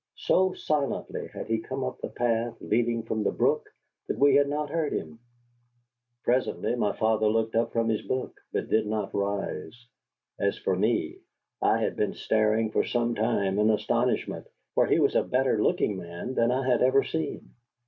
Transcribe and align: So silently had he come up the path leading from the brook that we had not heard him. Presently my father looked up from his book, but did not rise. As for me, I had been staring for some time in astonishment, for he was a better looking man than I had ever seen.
So 0.17 0.53
silently 0.53 1.27
had 1.27 1.45
he 1.45 1.59
come 1.59 1.83
up 1.83 1.99
the 2.01 2.09
path 2.09 2.57
leading 2.59 3.03
from 3.03 3.21
the 3.21 3.29
brook 3.31 3.69
that 4.07 4.17
we 4.17 4.33
had 4.33 4.49
not 4.49 4.71
heard 4.71 4.93
him. 4.93 5.19
Presently 6.23 6.73
my 6.73 6.91
father 6.95 7.27
looked 7.27 7.53
up 7.53 7.71
from 7.71 7.87
his 7.87 8.01
book, 8.01 8.41
but 8.51 8.67
did 8.67 8.87
not 8.87 9.13
rise. 9.13 9.85
As 10.39 10.57
for 10.57 10.75
me, 10.75 11.17
I 11.61 11.77
had 11.81 11.95
been 11.95 12.15
staring 12.15 12.71
for 12.71 12.83
some 12.83 13.13
time 13.13 13.59
in 13.59 13.69
astonishment, 13.69 14.47
for 14.73 14.87
he 14.87 14.97
was 14.97 15.13
a 15.13 15.21
better 15.23 15.61
looking 15.61 15.97
man 15.97 16.33
than 16.33 16.49
I 16.49 16.67
had 16.67 16.81
ever 16.81 17.03
seen. 17.03 17.51